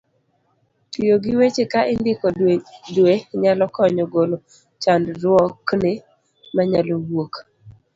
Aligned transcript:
tiyo 0.91 1.15
gi 1.23 1.33
weche 1.39 1.63
ka 1.71 1.81
indiko 1.93 2.25
dwe 2.95 3.13
nyalo 3.41 3.65
konyo 3.75 4.05
golo 4.13 4.37
chandruokni 4.83 5.91
manyalo 6.55 6.93
wuok 7.07 7.33